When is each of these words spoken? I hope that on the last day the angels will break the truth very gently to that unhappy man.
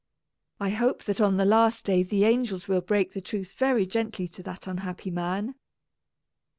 I 0.59 0.69
hope 0.71 1.03
that 1.03 1.21
on 1.21 1.37
the 1.37 1.45
last 1.45 1.85
day 1.85 2.01
the 2.01 2.23
angels 2.23 2.67
will 2.67 2.81
break 2.81 3.13
the 3.13 3.21
truth 3.21 3.53
very 3.59 3.85
gently 3.85 4.27
to 4.29 4.41
that 4.41 4.65
unhappy 4.65 5.11
man. 5.11 5.53